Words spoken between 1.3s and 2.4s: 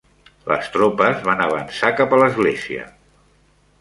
avançar cap a